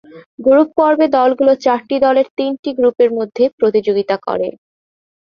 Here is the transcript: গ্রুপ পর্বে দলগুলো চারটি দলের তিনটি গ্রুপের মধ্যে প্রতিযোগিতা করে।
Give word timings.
গ্রুপ 0.39 0.69
পর্বে 0.77 1.07
দলগুলো 1.15 1.53
চারটি 1.63 1.95
দলের 2.05 2.27
তিনটি 2.37 2.69
গ্রুপের 2.77 3.09
মধ্যে 3.17 3.43
প্রতিযোগিতা 3.59 4.15
করে। 4.27 4.47